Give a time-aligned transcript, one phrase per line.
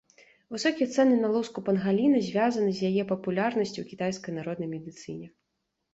[0.53, 5.27] Высокія цэны на луску пангаліна звязаны з яе папулярнасцю ў кітайскай народнай медыцыне.